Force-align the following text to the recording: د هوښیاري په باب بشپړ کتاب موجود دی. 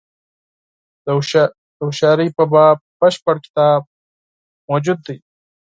د 1.03 1.05
هوښیاري 1.79 2.27
په 2.37 2.43
باب 2.53 2.77
بشپړ 2.99 3.35
کتاب 3.45 3.79
موجود 4.69 4.99
دی. 5.07 5.17